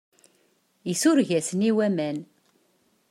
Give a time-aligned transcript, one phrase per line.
[0.91, 2.17] Isureg-asen i waman.